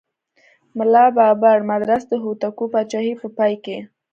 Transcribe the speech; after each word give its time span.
ملا 0.77 1.05
بابړ 1.17 1.57
مدرس 1.71 2.03
د 2.09 2.13
هوتکو 2.23 2.63
پاچاهۍ 2.73 3.13
په 3.21 3.27
پای 3.37 3.53
کې. 3.63 3.77